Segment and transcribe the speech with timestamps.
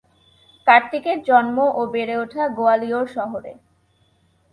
[0.67, 3.51] কার্তিকের জন্ম ও বেড়ে ওঠে গোয়ালিয়র শহরে।